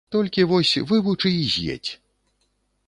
Толькі, 0.13 0.45
вось, 0.51 0.71
вывучы 0.93 1.29
і 1.43 1.45
з'едзь. 1.55 1.91